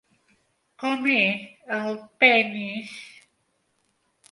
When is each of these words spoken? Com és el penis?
Com 0.83 1.05
és 1.17 1.43
el 1.81 2.01
penis? 2.25 2.97